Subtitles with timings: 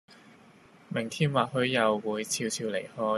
[0.89, 3.03] 明天或許又會俏俏離開